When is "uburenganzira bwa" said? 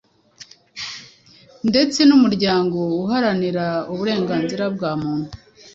3.91-4.91